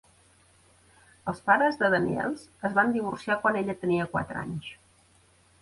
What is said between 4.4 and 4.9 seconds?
anys.